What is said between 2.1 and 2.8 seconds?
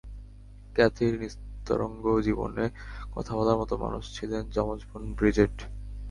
জীবনে